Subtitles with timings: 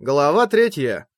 [0.00, 1.08] Глава третья.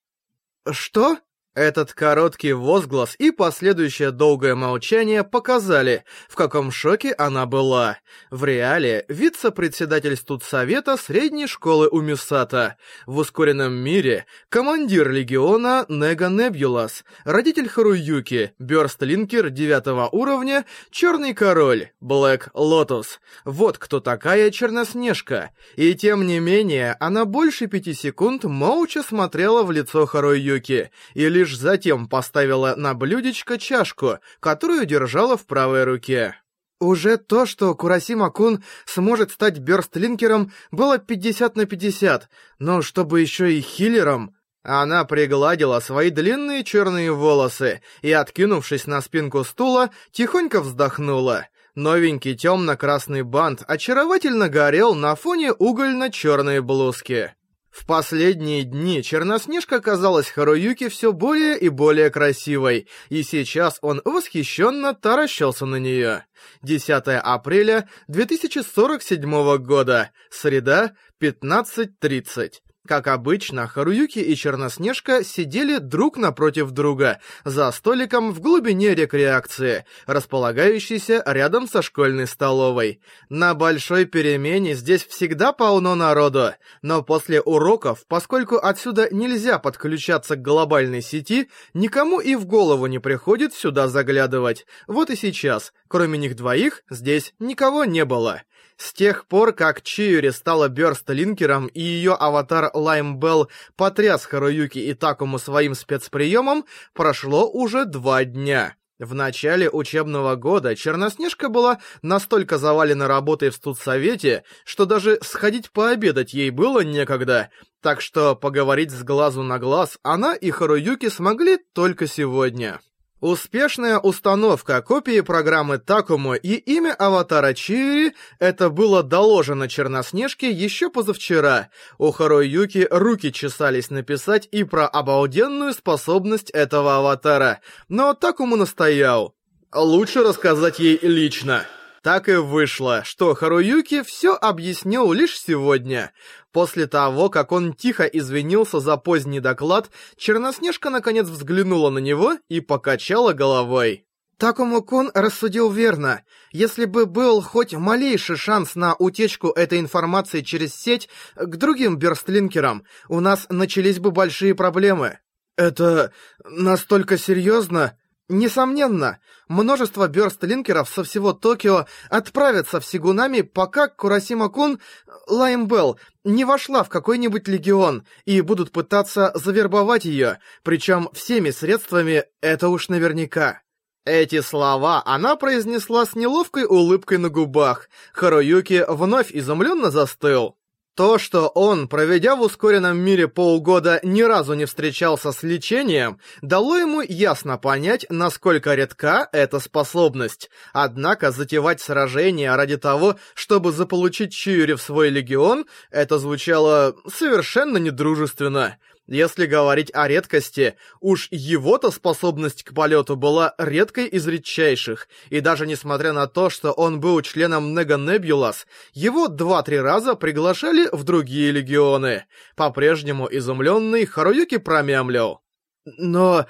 [0.71, 1.19] «Что?»
[1.53, 7.97] Этот короткий возглас и последующее долгое молчание показали, в каком шоке она была.
[8.29, 17.67] В реале вице-председатель студсовета средней школы Умисата, в ускоренном мире командир легиона Нега Небулас, родитель
[17.67, 23.19] Харуюки, Бёрстлинкер девятого уровня, Черный король, Блэк Лотус.
[23.43, 25.51] Вот кто такая Черноснежка.
[25.75, 31.57] И тем не менее, она больше пяти секунд молча смотрела в лицо Харуюки, и лишь
[31.57, 36.35] затем поставила на блюдечко чашку, которую держала в правой руке.
[36.79, 43.61] Уже то, что Курасима-кун сможет стать бёрстлинкером, было 50 на 50, но чтобы еще и
[43.61, 44.35] хиллером...
[44.63, 51.47] Она пригладила свои длинные черные волосы и, откинувшись на спинку стула, тихонько вздохнула.
[51.73, 57.33] Новенький темно-красный бант очаровательно горел на фоне угольно-черной блузки.
[57.71, 64.93] В последние дни Черноснежка казалась Харуюке все более и более красивой, и сейчас он восхищенно
[64.93, 66.25] таращился на нее.
[66.63, 72.55] 10 апреля 2047 года, среда, 15.30.
[72.87, 81.21] Как обычно, Харуюки и Черноснежка сидели друг напротив друга за столиком в глубине рекреакции, располагающейся
[81.27, 82.99] рядом со школьной столовой.
[83.29, 90.41] На большой перемене здесь всегда полно народу, но после уроков, поскольку отсюда нельзя подключаться к
[90.41, 94.65] глобальной сети, никому и в голову не приходит сюда заглядывать.
[94.87, 98.41] Вот и сейчас, кроме них двоих, здесь никого не было.
[98.81, 105.37] С тех пор, как Чиури стала Бёрстлинкером и ее аватар Лаймбелл потряс Харуюки и Такому
[105.37, 106.65] своим спецприемом,
[106.95, 108.75] прошло уже два дня.
[108.97, 116.33] В начале учебного года Черноснежка была настолько завалена работой в студсовете, что даже сходить пообедать
[116.33, 117.51] ей было некогда,
[117.83, 122.79] так что поговорить с глазу на глаз она и Харуюки смогли только сегодня.
[123.21, 131.69] Успешная установка копии программы Такому и имя аватара Чири это было доложено Черноснежке еще позавчера.
[131.99, 139.35] У Харуюки руки чесались написать и про обалденную способность этого аватара, но Такому настоял.
[139.71, 141.67] Лучше рассказать ей лично.
[142.01, 146.11] Так и вышло, что Харуюки все объяснил лишь сегодня.
[146.51, 152.59] После того, как он тихо извинился за поздний доклад, Черноснежка наконец взглянула на него и
[152.59, 154.07] покачала головой.
[154.37, 156.23] Такому-кун рассудил верно.
[156.51, 162.83] Если бы был хоть малейший шанс на утечку этой информации через сеть к другим бёрстлинкерам,
[163.09, 165.19] у нас начались бы большие проблемы.
[165.55, 166.11] Это
[166.43, 167.95] настолько серьезно?
[168.31, 169.19] Несомненно,
[169.49, 174.79] множество бёрстлинкеров со всего Токио отправятся в Сигунами, пока Курасима-кун,
[175.27, 182.69] Лаймбелл, не вошла в какой-нибудь легион и будут пытаться завербовать её, причём всеми средствами, это
[182.69, 183.63] уж наверняка.
[184.05, 187.89] Эти слова она произнесла с неловкой улыбкой на губах.
[188.13, 190.55] Харуюки вновь изумленно застыл.
[190.95, 196.77] То, что он, проведя в ускоренном мире полгода, ни разу не встречался с лечением, дало
[196.77, 200.49] ему ясно понять, насколько редка эта способность.
[200.73, 208.77] Однако затевать сражение ради того, чтобы заполучить Чиури в свой легион, это звучало совершенно недружественно.
[209.11, 215.67] Если говорить о редкости, уж его-то способность к полету была редкой из редчайших, и даже
[215.67, 221.51] несмотря на то, что он был членом Нега Небулас, его два-три раза приглашали в другие
[221.51, 222.23] легионы.
[222.55, 225.41] По-прежнему изумленный Харуюки промямлил.
[225.83, 226.45] «Но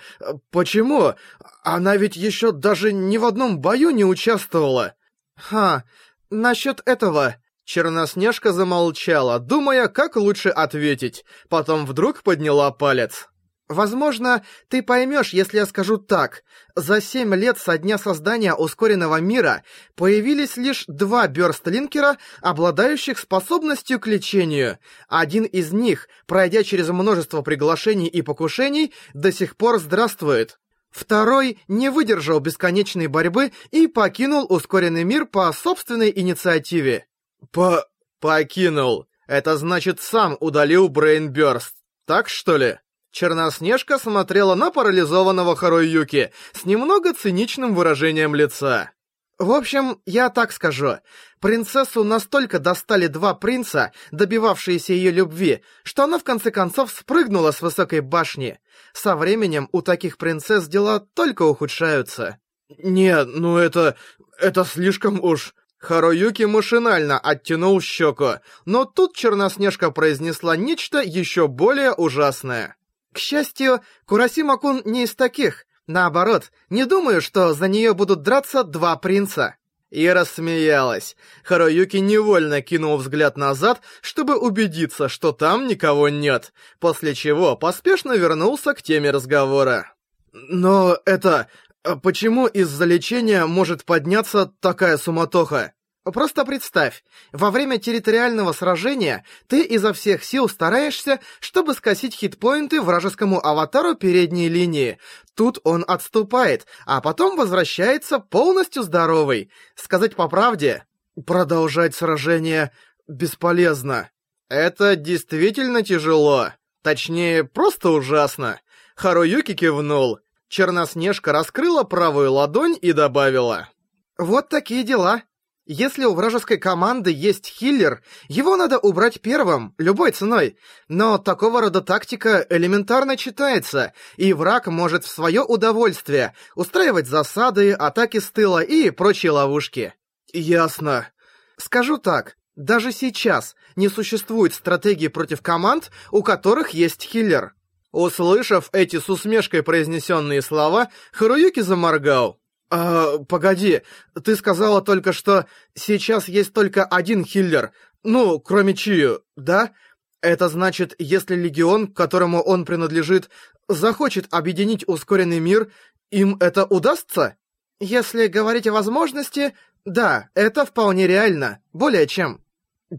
[0.51, 1.15] почему?
[1.63, 4.93] Она ведь еще даже ни в одном бою не участвовала».
[5.35, 5.83] «Ха,
[6.29, 11.23] насчет этого...» Черноснежка замолчала, думая, как лучше ответить.
[11.49, 13.27] Потом вдруг подняла палец.
[13.71, 16.43] Возможно, ты поймешь, если я скажу так.
[16.75, 19.63] За семь лет со дня создания ускоренного мира
[19.95, 24.77] появились лишь два бёрстлинкера, обладающих способностью к лечению.
[25.07, 30.59] Один из них, пройдя через множество приглашений и покушений, до сих пор здравствует.
[30.89, 37.05] Второй не выдержал бесконечной борьбы и покинул ускоренный мир по собственной инициативе.
[37.51, 37.85] По...
[38.19, 39.07] покинул.
[39.27, 41.75] Это значит, сам удалил Брейнбёрст.
[42.05, 42.79] Так что ли?
[43.11, 48.91] Черноснежка смотрела на парализованного Харуюки с немного циничным выражением лица.
[49.37, 50.97] В общем, я так скажу.
[51.39, 57.61] Принцессу настолько достали два принца, добивавшиеся ее любви, что она в конце концов спрыгнула с
[57.61, 58.59] высокой башни.
[58.93, 62.37] Со временем у таких принцесс дела только ухудшаются.
[62.77, 63.95] «Не, ну это...
[64.39, 68.35] это слишком уж...» Харуюки машинально оттянул щеку,
[68.65, 72.75] но тут Черноснежка произнесла нечто еще более ужасное.
[73.11, 75.65] К счастью, Курасима-кун не из таких.
[75.87, 79.55] Наоборот, не думаю, что за нее будут драться два принца.
[79.89, 81.17] И рассмеялась.
[81.43, 88.73] Харуюки невольно кинул взгляд назад, чтобы убедиться, что там никого нет, после чего поспешно вернулся
[88.73, 89.93] к теме разговора.
[90.31, 91.49] «Но это...
[91.83, 95.73] А почему из-за лечения может подняться такая суматоха?
[96.03, 103.43] Просто представь, во время территориального сражения ты изо всех сил стараешься, чтобы скосить хитпоинты вражескому
[103.43, 104.97] аватару передней линии.
[105.35, 109.51] Тут он отступает, а потом возвращается полностью здоровый.
[109.75, 110.85] Сказать по правде,
[111.27, 112.71] продолжать сражение
[113.07, 114.09] бесполезно.
[114.49, 116.49] Это действительно тяжело.
[116.81, 118.59] Точнее, просто ужасно.
[118.95, 120.19] Харуюки кивнул.
[120.51, 123.69] Черноснежка раскрыла правую ладонь и добавила.
[124.17, 125.23] «Вот такие дела.
[125.65, 130.57] Если у вражеской команды есть хиллер, его надо убрать первым, любой ценой.
[130.89, 138.19] Но такого рода тактика элементарно читается, и враг может в свое удовольствие устраивать засады, атаки
[138.19, 139.93] с тыла и прочие ловушки».
[140.33, 141.07] «Ясно.
[141.55, 147.53] Скажу так, даже сейчас не существует стратегии против команд, у которых есть хиллер».
[147.91, 152.39] Услышав эти с усмешкой произнесенные слова, Харуюки заморгал.
[152.69, 153.81] «А, погоди,
[154.23, 157.71] ты сказала только, что сейчас есть только один хиллер,
[158.03, 159.73] ну, кроме Чию, да?
[160.21, 163.29] Это значит, если Легион, которому он принадлежит,
[163.67, 165.69] захочет объединить ускоренный мир,
[166.11, 167.35] им это удастся?»
[167.81, 169.53] «Если говорить о возможности,
[169.83, 172.41] да, это вполне реально, более чем».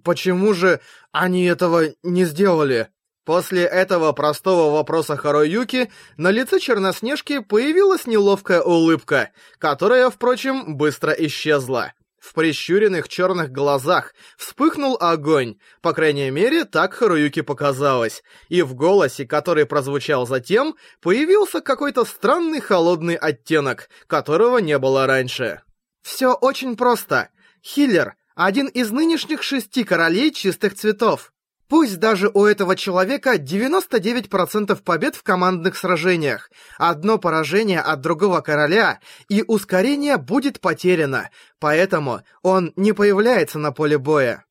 [0.05, 0.81] «Почему же
[1.13, 2.91] они этого не сделали?»
[3.25, 11.93] После этого простого вопроса Харуюки на лице Черноснежки появилась неловкая улыбка, которая, впрочем, быстро исчезла.
[12.19, 19.25] В прищуренных черных глазах вспыхнул огонь, по крайней мере, так Харуюки показалось, и в голосе,
[19.25, 25.63] который прозвучал затем, появился какой-то странный холодный оттенок, которого не было раньше.
[26.03, 27.31] «Все очень просто.
[27.65, 31.32] Хиллер— один из нынешних шести королей чистых цветов.
[31.73, 39.01] Пусть даже у этого человека 99% побед в командных сражениях, одно поражение от другого короля,
[39.31, 44.45] и ускорение будет потеряно, поэтому он не появляется на поле боя.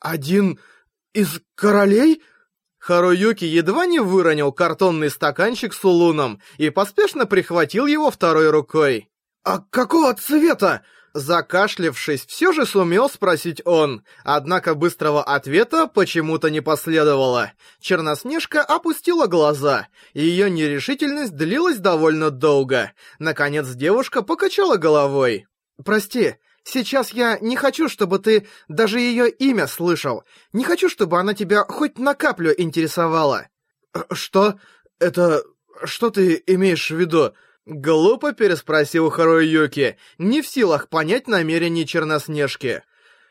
[0.00, 0.58] «Один
[1.12, 2.22] из королей?»
[2.78, 9.10] Харуюки едва не выронил картонный стаканчик с улуном и поспешно прихватил его второй рукой.
[9.42, 10.82] «А какого цвета?»
[11.14, 17.52] Закашлявшись, все же сумел спросить он, однако быстрого ответа почему-то не последовало.
[17.80, 22.90] Черноснежка опустила глаза, и ее нерешительность длилась довольно долго.
[23.20, 25.46] Наконец девушка покачала головой.
[25.84, 26.34] «Прости,
[26.64, 30.24] сейчас я не хочу, чтобы ты даже ее имя слышал.
[30.52, 33.46] Не хочу, чтобы она тебя хоть на каплю интересовала».
[34.10, 34.58] «Что?
[34.98, 35.44] Это...
[35.84, 37.34] что ты имеешь в виду?»
[37.66, 42.82] Глупо переспросил Харуюки, не в силах понять намерения Черноснежки.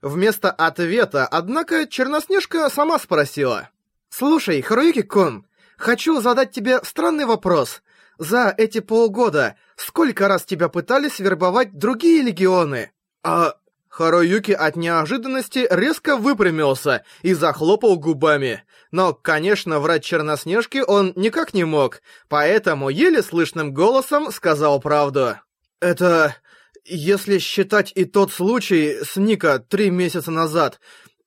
[0.01, 3.69] Вместо ответа, однако, Черноснежка сама спросила.
[4.09, 5.45] «Слушай, Харуюки-кун,
[5.77, 7.83] хочу задать тебе странный вопрос.
[8.18, 12.91] За эти полгода сколько раз тебя пытались вербовать другие легионы?»
[13.24, 13.56] «А
[13.94, 18.63] Харуюки от неожиданности резко выпрямился и захлопал губами.
[18.90, 25.35] Но, конечно, врать Черноснежке он никак не мог, поэтому еле слышным голосом сказал правду.
[25.80, 26.35] «Это...
[26.83, 30.80] если считать и тот случай с Ника три месяца назад,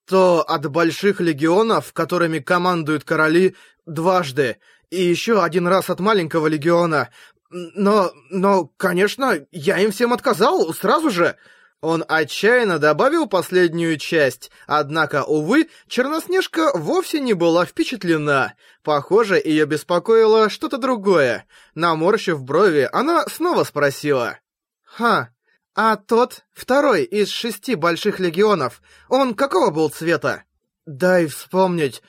[0.04, 3.54] то от больших легионов, которыми командуют короли,
[3.86, 4.56] дважды,
[4.90, 7.10] и еще один раз от маленького легиона.
[7.48, 11.36] Но, но, конечно, я им всем отказал сразу же».
[11.82, 18.54] Он отчаянно добавил последнюю часть, однако, увы, Черноснежка вовсе не была впечатлена.
[18.82, 21.46] Похоже, ее беспокоило что-то другое.
[21.74, 24.38] Наморщив брови, она снова спросила.
[24.84, 25.30] «Ха,
[25.74, 30.44] а тот, второй из шести больших легионов, он какого был цвета?»
[30.86, 32.02] «Дай вспомнить.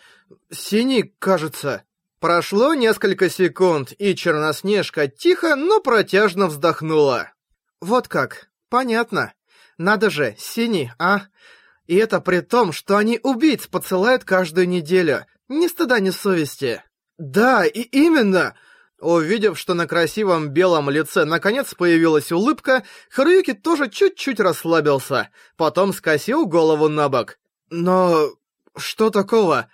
[0.52, 1.84] Синий, кажется».
[2.20, 7.32] Прошло несколько секунд, и Черноснежка тихо, но протяжно вздохнула.
[7.80, 8.50] «Вот как.
[8.70, 9.34] Понятно.
[9.78, 11.22] Надо же, синий, а?
[11.86, 15.26] И это при том, что они убийц поцелают каждую неделю.
[15.48, 16.84] Ни стыда, ни совести.
[17.18, 18.56] Да, и именно...
[19.00, 26.48] Увидев, что на красивом белом лице наконец появилась улыбка, Харуюки тоже чуть-чуть расслабился, потом скосил
[26.48, 27.38] голову на бок.
[27.70, 28.30] «Но...
[28.76, 29.70] что такого?»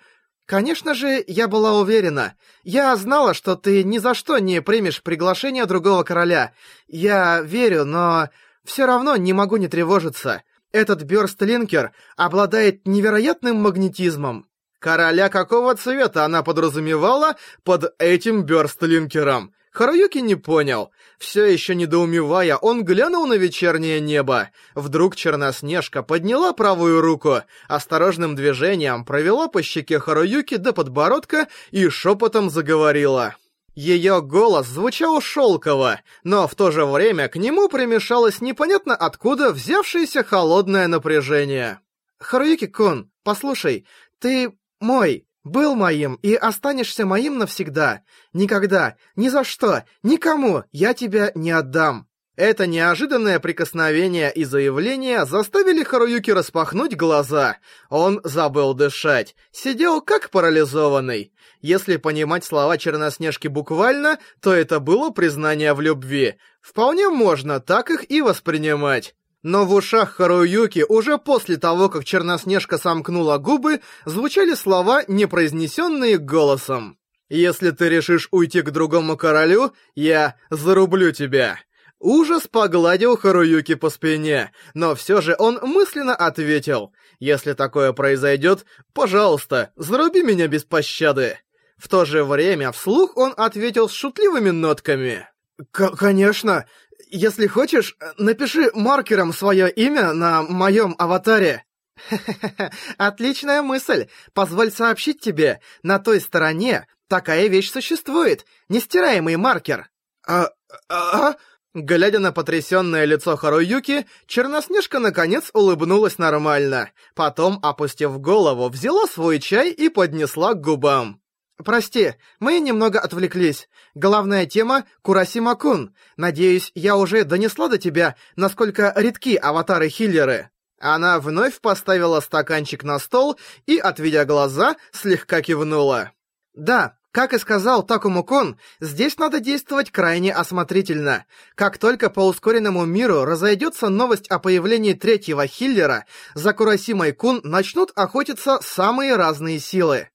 [0.46, 2.36] «Конечно же, я была уверена.
[2.64, 6.54] Я знала, что ты ни за что не примешь приглашение другого короля.
[6.88, 8.28] Я верю, но
[8.66, 10.44] все равно не могу не тревожиться.
[10.72, 14.48] Этот Бёрстлинкер обладает невероятным магнетизмом.
[14.80, 19.54] Короля какого цвета она подразумевала под этим Бёрстлинкером?
[19.72, 20.92] Харуюки не понял.
[21.18, 24.52] Все еще недоумевая, он глянул на вечернее небо.
[24.76, 32.52] Вдруг Черноснежка подняла правую руку, осторожным движением провела по щеке Харуюки до подбородка и шепотом
[32.52, 33.36] заговорила.
[33.76, 40.24] Ее голос звучал шелково, но в то же время к нему примешалось непонятно откуда взявшееся
[40.24, 41.80] холодное напряжение.
[42.20, 43.88] «Харуюки-кун, послушай,
[44.20, 48.04] ты мой, был моим и останешься моим навсегда.
[48.32, 52.08] Никогда, ни за что, никому я тебя не отдам».
[52.36, 57.58] Это неожиданное прикосновение и заявление заставили Харуюки распахнуть глаза.
[57.90, 61.32] Он забыл дышать, сидел как парализованный.
[61.62, 66.36] Если понимать слова Черноснежки буквально, то это было признание в любви.
[66.60, 69.16] Вполне можно так их и воспринимать.
[69.44, 76.18] Но в ушах Харуюки уже после того, как Черноснежка сомкнула губы, звучали слова, не произнесенные
[76.18, 76.98] голосом.
[77.30, 81.60] «Если ты решишь уйти к другому королю, я зарублю тебя».
[82.04, 89.72] Ужас погладил Харуюки по спине, но все же он мысленно ответил, «Если такое произойдет, пожалуйста,
[89.78, 91.40] заруби меня без пощады».
[91.78, 95.30] В то же время вслух он ответил с шутливыми нотками.
[95.72, 96.66] «Конечно,
[97.10, 101.64] если хочешь, напиши маркером свое имя на моем аватаре.
[102.98, 104.08] Отличная мысль.
[104.34, 108.46] Позволь сообщить тебе, на той стороне такая вещь существует.
[108.68, 109.90] Нестираемый маркер.
[110.28, 110.50] А...
[110.90, 111.30] а...
[111.30, 111.36] а?
[111.74, 116.92] Глядя на потрясенное лицо Харуюки, Черноснежка наконец улыбнулась нормально.
[117.16, 121.20] Потом, опустив голову, взяла свой чай и поднесла к губам.
[121.58, 123.70] «Прости, мы немного отвлеклись.
[123.96, 125.96] Главная тема— Курасима-кун.
[126.16, 130.50] Надеюсь, я уже донесла до тебя, насколько редки аватары-хиллеры».
[130.80, 136.12] Она вновь поставила стаканчик на стол и, отведя глаза, слегка кивнула.
[136.54, 141.26] «Да, как и сказал Такуму-кун, здесь надо действовать крайне осмотрительно.
[141.54, 148.58] Как только по ускоренному миру разойдется новость о появлении третьего хиллера, за Курасимой-кун начнут охотиться
[148.64, 150.10] самые разные силы.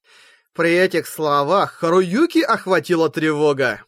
[0.55, 3.83] При этих словах Харуюки охватила тревога.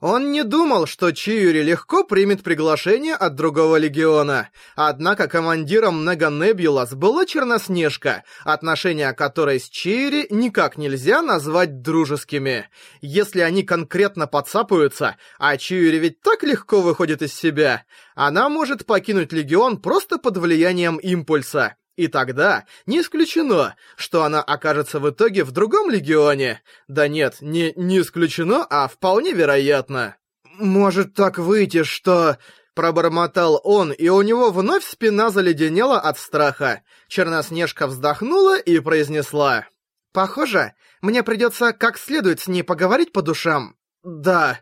[0.00, 4.48] Он не думал, что Чиюри легко примет приглашение от другого легиона.
[4.76, 12.68] Однако командиром Нега Небулас была Черноснежка, отношения которой с Чиюри никак нельзя назвать дружескими.
[13.00, 19.32] Если они конкретно подцапаются, а Чиюри ведь так легко выходит из себя, она может покинуть
[19.32, 21.74] легион просто под влиянием импульса.
[21.98, 26.62] И тогда не исключено, что она окажется в итоге в другом легионе.
[26.86, 30.16] Да нет, не не исключено, а вполне вероятно.
[30.44, 32.38] Может так выйти, что...
[32.74, 36.82] Пробормотал он, и у него вновь спина заледенела от страха.
[37.08, 39.66] Черноснежка вздохнула и произнесла.
[40.12, 43.74] «Похоже, мне придется как следует с ней поговорить по душам».
[44.04, 44.60] «Да,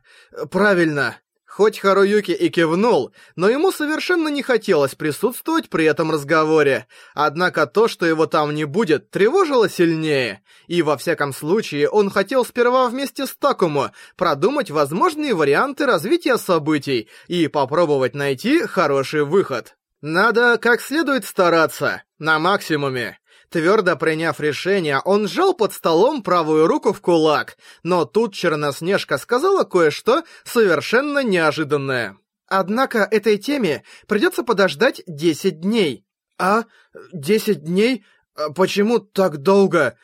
[0.50, 1.19] правильно.
[1.56, 6.86] Хоть Харуюки и кивнул, но ему совершенно не хотелось присутствовать при этом разговоре.
[7.14, 10.42] Однако то, что его там не будет, тревожило сильнее.
[10.66, 17.08] И во всяком случае, он хотел сперва вместе с Такому продумать возможные варианты развития событий
[17.26, 19.76] и попробовать найти хороший выход.
[20.02, 23.18] Надо как следует стараться, на максимуме.
[23.50, 29.64] Твердо приняв решение, он сжал под столом правую руку в кулак, но тут Черноснежка сказала
[29.64, 32.16] кое-что совершенно неожиданное.
[32.48, 36.04] Однако этой теме придется подождать 10 дней.
[36.38, 36.64] А?
[37.12, 38.04] 10 дней?
[38.34, 39.96] А почему так долго?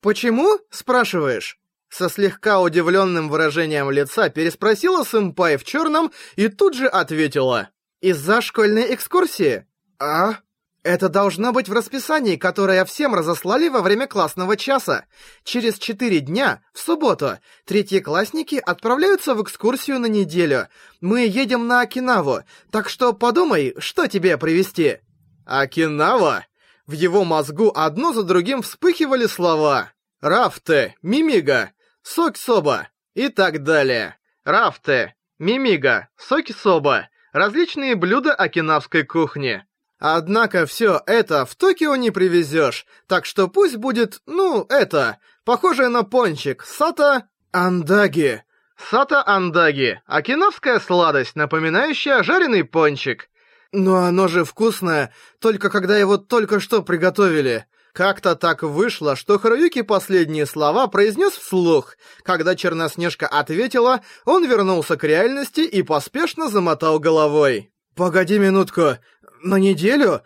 [0.00, 0.58] Почему?
[0.70, 1.58] Спрашиваешь?
[1.88, 7.70] Со слегка удивленным выражением лица переспросила сэмпай в черном и тут же ответила.
[8.00, 9.66] Из-за школьной экскурсии.
[9.98, 10.36] А?
[10.82, 15.04] Это должно быть в расписании, которое всем разослали во время классного часа.
[15.44, 20.68] Через четыре дня, в субботу, третьеклассники отправляются в экскурсию на неделю.
[21.02, 24.98] Мы едем на Окинаву, так что подумай, что тебе привезти.
[25.44, 26.46] Окинава?
[26.86, 29.92] В его мозгу одно за другим вспыхивали слова.
[30.22, 31.72] Рафте, Мимига,
[32.02, 34.16] Соксоба и так далее.
[34.44, 37.10] Рафте, Мимига, Соксоба.
[37.32, 39.64] Различные блюда окинавской кухни.
[40.00, 46.04] Однако все это в Токио не привезешь, так что пусть будет, ну, это, похожее на
[46.04, 48.42] пончик, сата андаги.
[48.90, 53.28] Сата андаги, окинавская сладость, напоминающая жареный пончик.
[53.72, 57.66] Но оно же вкусное, только когда его только что приготовили.
[57.92, 61.96] Как-то так вышло, что Харуюки последние слова произнес вслух.
[62.22, 67.70] Когда Черноснежка ответила, он вернулся к реальности и поспешно замотал головой.
[67.96, 68.96] «Погоди минутку,
[69.42, 70.22] на неделю?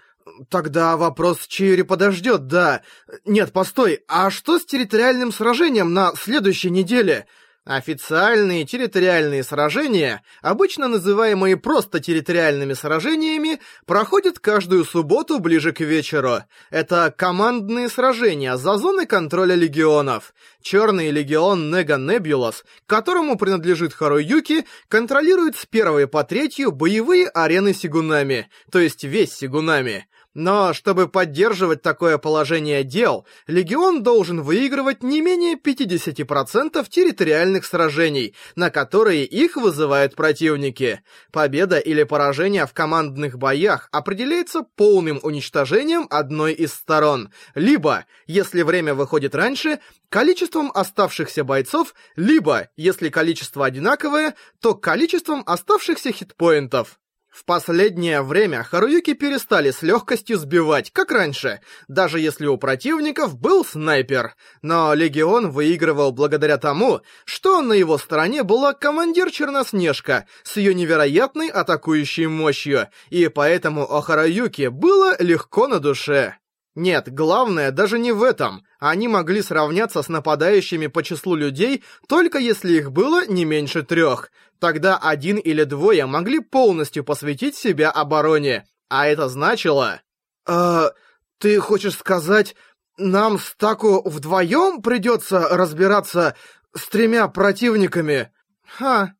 [0.49, 2.83] Тогда вопрос Чиури подождет, да.
[3.25, 7.26] Нет, постой, а что с территориальным сражением на следующей неделе?
[7.64, 16.40] Официальные территориальные сражения, обычно называемые просто территориальными сражениями, проходят каждую субботу ближе к вечеру.
[16.68, 20.35] Это командные сражения за зоны контроля легионов.
[20.61, 28.50] Черный легион Нега Небулас, которому принадлежит Харуюки, контролирует с первой по третью боевые арены Сигунами,
[28.71, 30.06] то есть весь Сигунами.
[30.34, 38.70] Но чтобы поддерживать такое положение дел, Легион должен выигрывать не менее 50% территориальных сражений, на
[38.70, 41.02] которые их вызывают противники.
[41.30, 48.94] Победа или поражение в командных боях определяется полным уничтожением одной из сторон, либо, если время
[48.94, 56.98] выходит раньше, количеством оставшихся бойцов, либо, если количество одинаковое, то количеством оставшихся хитпоинтов.
[57.34, 63.64] В последнее время Харуюки перестали с легкостью сбивать, как раньше, даже если у противников был
[63.64, 64.36] снайпер.
[64.62, 71.48] Но Легион выигрывал благодаря тому, что на его стороне была командир Черноснежка с ее невероятной
[71.48, 76.36] атакующей мощью, и поэтому о Харуюке было легко на душе.
[76.76, 78.64] Нет, главное даже не в этом.
[78.80, 84.30] Они могли сравняться с нападающими по числу людей, только если их было не меньше трех.
[84.64, 88.66] Тогда один или двое могли полностью посвятить себя обороне.
[88.88, 90.00] А это значило...
[90.49, 90.88] «Э,
[91.37, 92.56] ты хочешь сказать,
[92.97, 96.35] нам с Таку вдвоем придется разбираться
[96.75, 98.33] с тремя противниками?»
[98.66, 99.12] «Ха,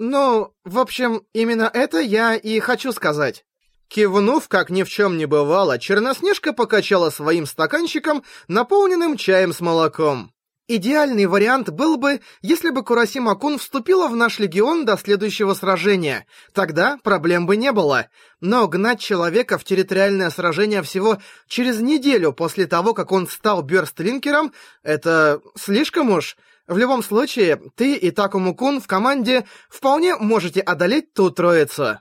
[0.00, 3.44] ну, в общем, именно это я и хочу сказать».
[3.86, 10.32] Кивнув, как ни в чем не бывало, Черноснежка покачала своим стаканчиком, наполненным чаем с молоком.
[10.72, 16.26] Идеальный вариант был бы, если бы Курасима-кун вступила в наш легион до следующего сражения.
[16.52, 18.06] Тогда проблем бы не было.
[18.40, 24.52] Но гнать человека в территориальное сражение всего через неделю после того, как он стал бёрстлинкером,
[24.84, 26.36] это слишком уж.
[26.68, 31.98] В любом случае, ты и Такому-кун в команде вполне можете одолеть ту троицу.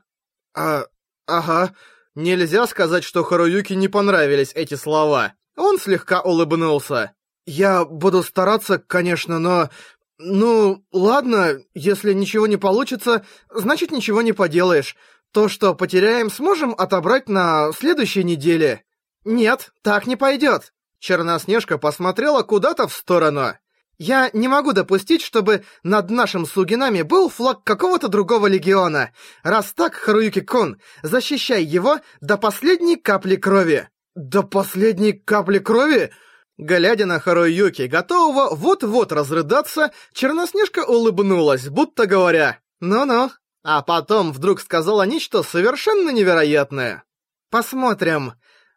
[0.55, 0.83] А,
[1.25, 1.73] Ага.
[2.13, 5.33] Нельзя сказать, что Харуюки не понравились эти слова.
[5.55, 7.15] Он слегка улыбнулся.
[7.45, 9.69] Я буду стараться, конечно, но...
[10.21, 14.97] Ну, ладно, если ничего не получится, значит ничего не поделаешь.
[15.31, 18.83] То, что потеряем, сможем отобрать на следующей неделе.
[19.23, 20.73] Нет, так не пойдет.
[20.99, 23.53] Черноснежка посмотрела куда-то в сторону.
[23.97, 29.11] Я не могу допустить, чтобы над нашим Сугинами был флаг какого-то другого легиона.
[29.43, 33.89] Раз так, Харуюки-кун, защищай его до последней капли крови.
[34.15, 36.11] До последней капли крови?
[36.59, 43.31] Глядя на Харуюки, готового вот-вот разрыдаться, Черноснежка улыбнулась, будто говоря «Ну-ну».
[43.63, 47.05] А потом вдруг сказала нечто совершенно невероятное.
[47.49, 48.33] «Посмотрим.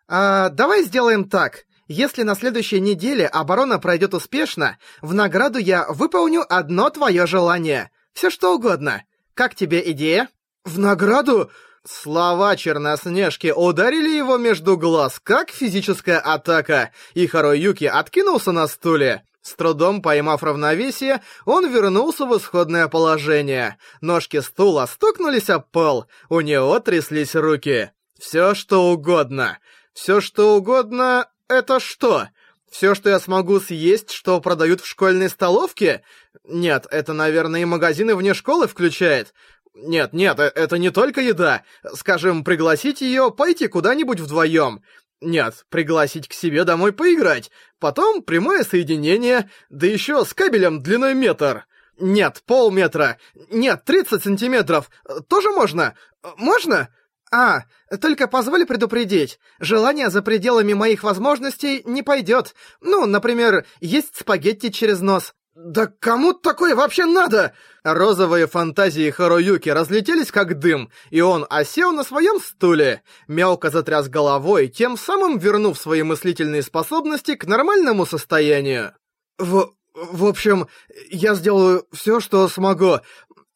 [0.06, 1.64] А, давай сделаем так.
[1.88, 7.90] Если на следующей неделе оборона пройдет успешно, в награду я выполню одно твое желание.
[8.12, 9.02] Все что угодно.
[9.34, 10.28] Как тебе идея?
[10.64, 11.50] В награду?
[11.84, 19.24] Слова Черноснежки ударили его между глаз, как физическая атака, и Харуюки откинулся на стуле.
[19.42, 23.78] С трудом поймав равновесие, он вернулся в исходное положение.
[24.00, 27.90] Ножки стула стукнулись об пол, у него тряслись руки.
[28.16, 29.58] Все что угодно.
[29.92, 32.28] Все что угодно это что?
[32.70, 36.02] Все, что я смогу съесть, что продают в школьной столовке?
[36.44, 39.34] Нет, это, наверное, и магазины вне школы включает.
[39.74, 41.62] Нет, нет, э, это не только еда.
[41.94, 44.82] Скажем, пригласить ее пойти куда-нибудь вдвоем.
[45.20, 47.50] Нет, пригласить к себе домой поиграть.
[47.78, 51.66] Потом прямое соединение, да еще с кабелем длиной метр.
[51.98, 53.18] Нет, полметра.
[53.50, 54.90] Нет, 30 сантиметров.
[55.28, 55.94] Тоже можно?
[56.36, 56.88] Можно?
[57.34, 57.64] «А,
[58.02, 62.54] только позволь предупредить, желание за пределами моих возможностей не пойдет.
[62.82, 65.34] Ну, например, есть спагетти через нос».
[65.54, 67.52] «Да кому такое вообще надо?»
[67.84, 73.02] Розовые фантазии Харуюки разлетелись как дым, и он осел на своем стуле.
[73.28, 78.94] Мелко затряс головой, тем самым вернув свои мыслительные способности к нормальному состоянию.
[79.38, 79.74] «В...
[79.94, 80.68] в общем,
[81.10, 83.00] я сделаю все, что смогу.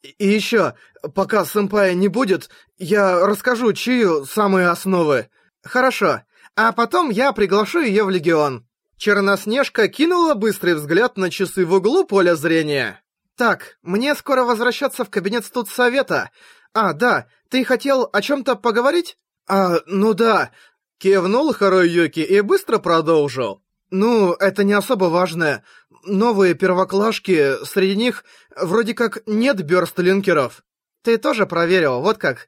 [0.03, 0.75] И еще,
[1.15, 5.29] пока сэмпая не будет, я расскажу Чию самые основы.
[5.63, 6.21] Хорошо.
[6.55, 8.66] А потом я приглашу ее в Легион.
[8.97, 13.01] Черноснежка кинула быстрый взгляд на часы в углу поля зрения.
[13.35, 16.31] Так, мне скоро возвращаться в кабинет студсовета.
[16.73, 19.17] А, да, ты хотел о чем-то поговорить?
[19.47, 20.51] А, ну да.
[20.97, 23.61] Кивнул Харуюки и быстро продолжил.
[23.91, 25.63] Ну, это не особо важное.
[26.03, 30.63] Новые первоклашки, среди них вроде как нет бёрстлинкеров.
[31.03, 32.47] Ты тоже проверил, вот как.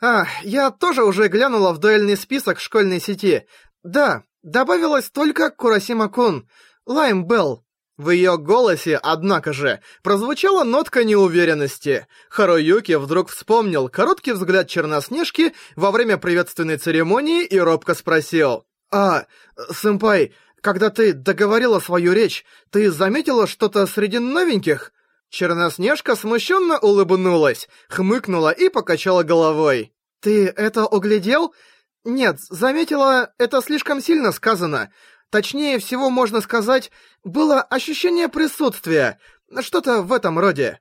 [0.00, 3.46] А, я тоже уже глянула в дуэльный список школьной сети.
[3.82, 6.48] Да, добавилась только Курасима-кун,
[6.86, 7.64] Лайм Белл.
[7.98, 12.06] В ее голосе, однако же, прозвучала нотка неуверенности.
[12.30, 18.64] Харуюки вдруг вспомнил короткий взгляд Черноснежки во время приветственной церемонии и робко спросил.
[18.90, 19.26] «А,
[19.70, 24.92] сэмпай, когда ты договорила свою речь, ты заметила что-то среди новеньких?»
[25.28, 29.92] Черноснежка смущенно улыбнулась, хмыкнула и покачала головой.
[30.20, 31.54] «Ты это углядел?»
[32.04, 34.92] «Нет, заметила, это слишком сильно сказано.
[35.30, 36.90] Точнее всего можно сказать,
[37.24, 39.18] было ощущение присутствия.
[39.60, 40.80] Что-то в этом роде.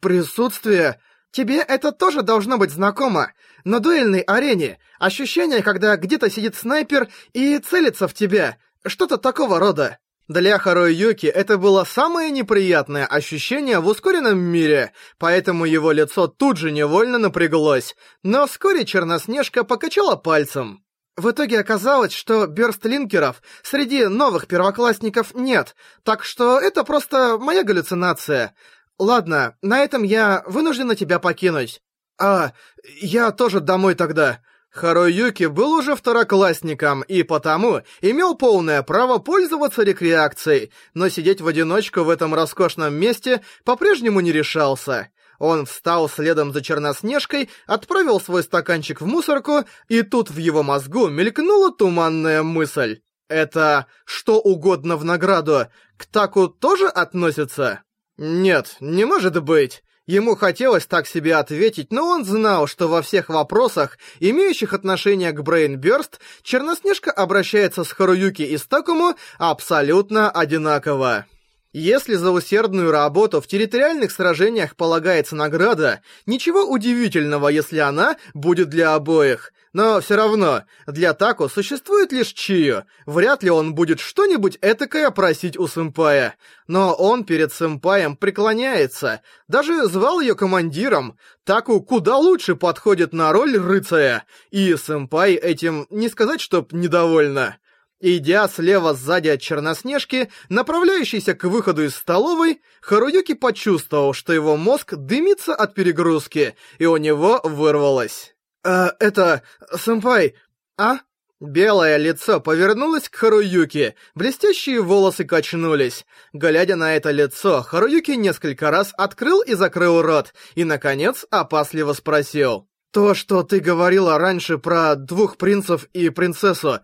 [0.00, 1.00] Присутствие?
[1.30, 3.32] Тебе это тоже должно быть знакомо.
[3.64, 8.58] На дуэльной арене ощущение, когда где-то сидит снайпер и целится в тебя.
[8.84, 9.98] Что-то такого рода.
[10.28, 16.70] Для Харуюки это было самое неприятное ощущение в ускоренном мире, поэтому его лицо тут же
[16.70, 17.96] невольно напряглось.
[18.22, 20.84] Но вскоре Черноснежка покачала пальцем.
[21.16, 28.54] В итоге оказалось, что бёрстлинкеров среди новых первоклассников нет, так что это просто моя галлюцинация.
[28.98, 31.82] Ладно, на этом я вынуждена тебя покинуть.
[32.18, 32.52] А,
[33.00, 34.40] я тоже домой тогда.
[34.72, 42.02] Харуюки был уже второклассником и потому имел полное право пользоваться рекреакцией, но сидеть в одиночку
[42.04, 45.10] в этом роскошном месте по-прежнему не решался.
[45.38, 51.08] Он встал следом за Черноснежкой, отправил свой стаканчик в мусорку, и тут в его мозгу
[51.08, 53.00] мелькнула туманная мысль.
[53.28, 55.66] Это что угодно в награду
[55.98, 57.82] к Таку тоже относится?
[58.16, 59.82] Нет, не может быть.
[60.06, 65.42] Ему хотелось так себе ответить, но он знал, что во всех вопросах, имеющих отношение к
[65.42, 71.26] Брейнбёрст, Черноснежка обращается с Харуюки и Стакому абсолютно одинаково.
[71.72, 78.94] Если за усердную работу в территориальных сражениях полагается награда, ничего удивительного, если она будет для
[78.94, 79.52] обоих.
[79.72, 82.84] Но все равно, для Таку существует лишь Чио.
[83.06, 86.36] Вряд ли он будет что-нибудь этакое просить у сэмпая.
[86.66, 89.22] Но он перед сэмпаем преклоняется.
[89.48, 91.16] Даже звал ее командиром.
[91.44, 94.24] Таку куда лучше подходит на роль рыцаря.
[94.50, 97.56] И сэмпай этим не сказать, чтоб недовольна.
[98.04, 104.94] Идя слева сзади от Черноснежки, направляющийся к выходу из столовой, Харуюки почувствовал, что его мозг
[104.94, 108.34] дымится от перегрузки, и у него вырвалось.
[108.64, 109.42] «Э, это...
[109.76, 110.34] сэмпай...
[110.76, 110.98] а?»
[111.40, 116.04] Белое лицо повернулось к Харуюки, блестящие волосы качнулись.
[116.32, 122.68] Глядя на это лицо, Харуюки несколько раз открыл и закрыл рот, и, наконец, опасливо спросил.
[122.90, 126.80] «То, что ты говорила раньше про двух принцев и принцессу,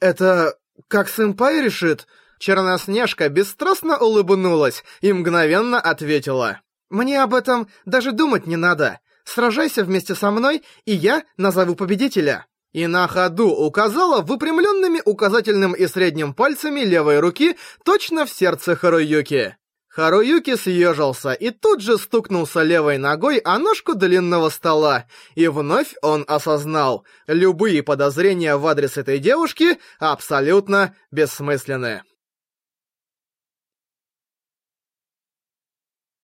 [0.00, 0.57] это
[0.88, 2.06] как сэмпай решит?»
[2.38, 6.60] Черноснежка бесстрастно улыбнулась и мгновенно ответила.
[6.88, 9.00] «Мне об этом даже думать не надо.
[9.24, 12.46] Сражайся вместе со мной, и я назову победителя».
[12.72, 19.56] И на ходу указала выпрямленными указательным и средним пальцами левой руки точно в сердце Харуюки.
[19.98, 25.06] Харуюки съежился и тут же стукнулся левой ногой о ножку длинного стола.
[25.34, 32.02] И вновь он осознал, любые подозрения в адрес этой девушки абсолютно бессмысленны.